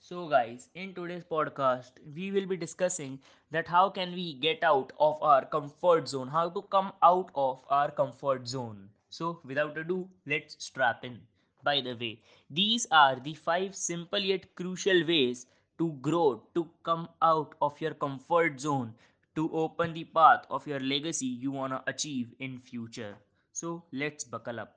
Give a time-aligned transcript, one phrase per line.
[0.00, 3.20] So guys, in today's podcast, we will be discussing
[3.52, 7.64] that how can we get out of our comfort zone, how to come out of
[7.70, 8.88] our comfort zone.
[9.10, 11.20] So without ado, let's strap in.
[11.62, 12.20] By the way,
[12.50, 15.46] these are the five simple yet crucial ways
[15.78, 18.94] to grow, to come out of your comfort zone,
[19.36, 23.16] to open the path of your legacy you wanna achieve in future.
[23.52, 24.76] So let's buckle up.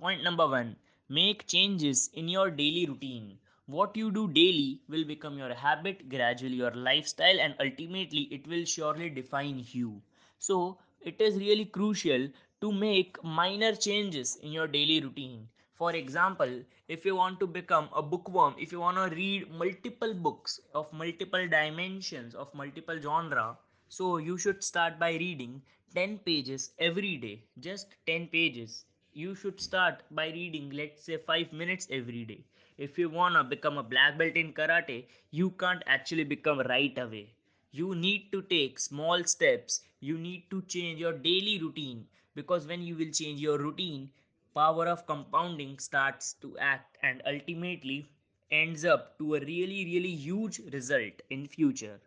[0.00, 0.76] Point number one
[1.08, 3.38] make changes in your daily routine.
[3.66, 8.64] What you do daily will become your habit, gradually your lifestyle, and ultimately it will
[8.64, 10.00] surely define you.
[10.38, 12.30] So, it is really crucial
[12.62, 15.48] to make minor changes in your daily routine.
[15.74, 20.14] For example, if you want to become a bookworm, if you want to read multiple
[20.14, 23.58] books of multiple dimensions, of multiple genre,
[23.88, 25.60] so you should start by reading
[25.94, 28.86] 10 pages every day, just 10 pages.
[29.14, 32.44] You should start by reading, let's say, 5 minutes every day.
[32.76, 37.32] If you wanna become a black belt in karate, you can't actually become right away.
[37.70, 39.80] You need to take small steps.
[40.00, 44.10] You need to change your daily routine because when you will change your routine,
[44.54, 48.10] power of compounding starts to act and ultimately
[48.50, 52.00] ends up to a really really huge result in future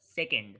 [0.00, 0.58] Second,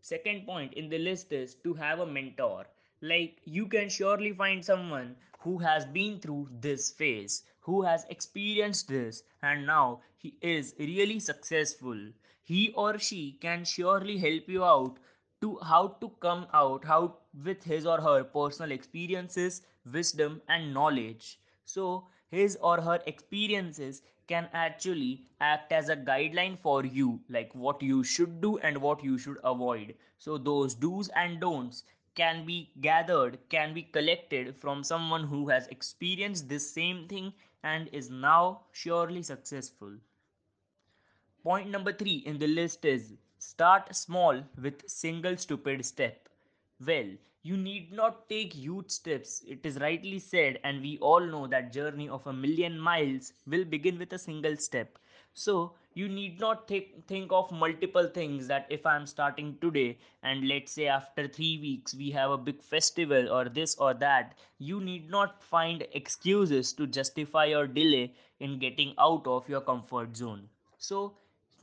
[0.00, 2.66] second point in the list is to have a mentor.
[3.04, 8.88] Like you can surely find someone who has been through this phase, who has experienced
[8.88, 11.98] this, and now he is really successful.
[12.42, 14.98] He or she can surely help you out
[15.42, 19.60] to how to come out how with his or her personal experiences
[19.92, 26.84] wisdom and knowledge so his or her experiences can actually act as a guideline for
[26.84, 31.40] you like what you should do and what you should avoid so those do's and
[31.40, 31.84] don'ts
[32.14, 37.88] can be gathered can be collected from someone who has experienced this same thing and
[37.92, 39.96] is now surely successful
[41.44, 46.28] Point number three in the list is start small with single stupid step.
[46.84, 47.10] Well,
[47.42, 49.42] you need not take huge steps.
[49.46, 53.64] It is rightly said, and we all know that journey of a million miles will
[53.64, 54.98] begin with a single step.
[55.34, 60.46] So you need not think think of multiple things that if I'm starting today and
[60.48, 64.80] let's say after three weeks we have a big festival or this or that, you
[64.80, 70.48] need not find excuses to justify your delay in getting out of your comfort zone.
[70.78, 71.14] So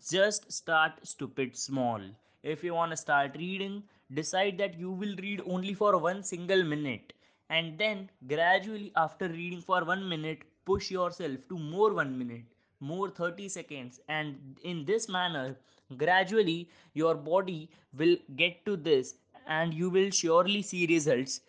[0.10, 2.00] just start stupid small.
[2.44, 6.64] If you want to start reading, decide that you will read only for one single
[6.64, 7.14] minute.
[7.50, 12.46] And then gradually, after reading for one minute, push yourself to more one minute,
[12.82, 14.00] more 30 seconds.
[14.10, 15.56] And in this manner,
[15.98, 19.16] gradually, your body will get to this
[19.48, 21.42] and you will surely see results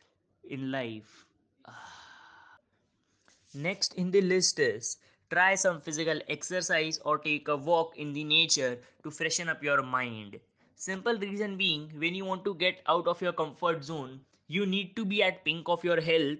[0.48, 1.26] in life.
[3.54, 4.98] Next in the list is
[5.30, 9.82] try some physical exercise or take a walk in the nature to freshen up your
[9.82, 10.38] mind.
[10.74, 14.96] Simple reason being, when you want to get out of your comfort zone, you need
[14.96, 16.38] to be at pink of your health.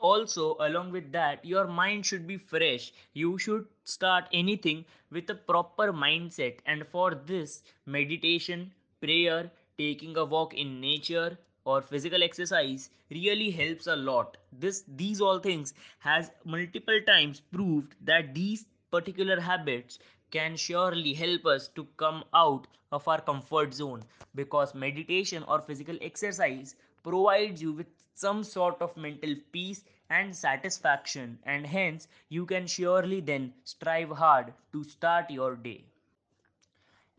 [0.00, 2.92] Also, along with that, your mind should be fresh.
[3.12, 10.24] You should start anything with a proper mindset, and for this, meditation, prayer, taking a
[10.24, 14.36] walk in nature, or physical exercise really helps a lot.
[14.52, 19.98] This these all things has multiple times proved that these particular habits
[20.30, 24.02] can surely help us to come out of our comfort zone.
[24.34, 31.38] Because meditation or physical exercise provides you with some sort of mental peace and satisfaction
[31.44, 35.84] and hence you can surely then strive hard to start your day.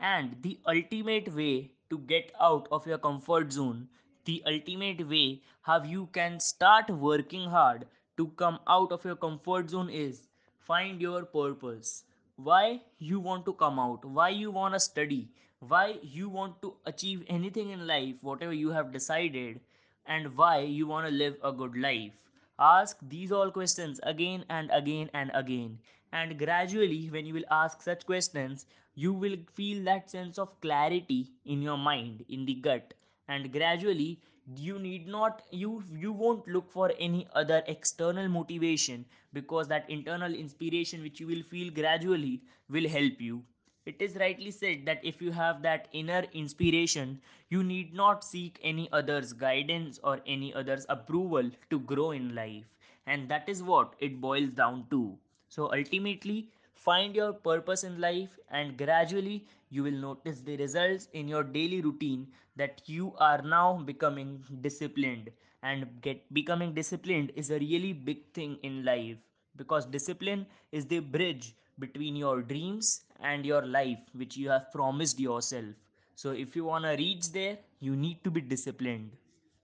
[0.00, 3.88] And the ultimate way to get out of your comfort zone,
[4.24, 7.86] the ultimate way how you can start working hard
[8.16, 10.28] to come out of your comfort zone is
[10.58, 12.04] find your purpose.
[12.36, 15.30] Why you want to come out, why you want to study,
[15.60, 19.60] why you want to achieve anything in life, whatever you have decided,
[20.06, 22.12] and why you want to live a good life.
[22.58, 25.78] Ask these all questions again and again and again.
[26.12, 31.30] And gradually, when you will ask such questions, you will feel that sense of clarity
[31.44, 32.94] in your mind, in the gut.
[33.28, 34.20] And gradually,
[34.56, 40.34] you need not you you won't look for any other external motivation because that internal
[40.34, 43.42] inspiration which you will feel gradually will help you
[43.86, 48.58] it is rightly said that if you have that inner inspiration, you need not seek
[48.62, 52.64] any other's guidance or any other's approval to grow in life.
[53.06, 55.18] And that is what it boils down to.
[55.48, 61.28] So ultimately, find your purpose in life, and gradually, you will notice the results in
[61.28, 65.30] your daily routine that you are now becoming disciplined.
[65.62, 69.16] And get becoming disciplined is a really big thing in life
[69.56, 75.18] because discipline is the bridge between your dreams and your life which you have promised
[75.20, 75.74] yourself.
[76.14, 79.10] So if you want to reach there you need to be disciplined